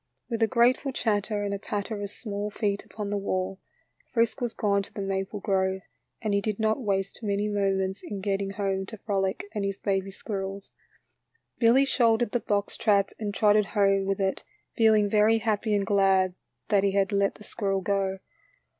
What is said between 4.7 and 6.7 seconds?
to the maple grove, and he did